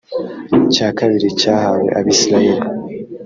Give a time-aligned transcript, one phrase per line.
[0.73, 2.65] cya kabiri cyahawe abisirayeli